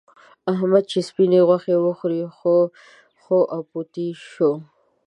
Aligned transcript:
احمد 0.51 0.83
چې 0.91 0.99
سپينې 1.07 1.39
غوښې 1.47 1.75
وخوړې؛ 1.83 2.23
خواپوتی 3.25 4.07
شو. 4.31 4.51